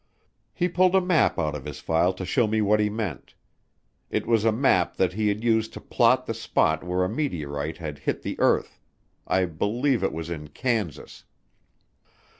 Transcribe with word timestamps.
He 0.51 0.67
pulled 0.67 0.95
a 0.95 0.99
map 0.99 1.37
out 1.37 1.53
of 1.53 1.65
his 1.65 1.77
file 1.79 2.11
to 2.13 2.25
show 2.25 2.47
me 2.47 2.59
what 2.59 2.79
he 2.79 2.89
meant. 2.89 3.35
It 4.09 4.25
was 4.25 4.45
a 4.45 4.51
map 4.51 4.95
that 4.97 5.13
he 5.13 5.27
had 5.27 5.43
used 5.43 5.73
to 5.73 5.79
plot 5.79 6.25
the 6.25 6.33
spot 6.33 6.83
where 6.83 7.03
a 7.03 7.07
meteorite 7.07 7.77
had 7.77 7.99
hit 7.99 8.23
the 8.23 8.35
earth. 8.39 8.79
I 9.27 9.45
believe 9.45 10.01
it 10.03 10.11
was 10.11 10.31
in 10.31 10.47
Kansas. 10.47 11.25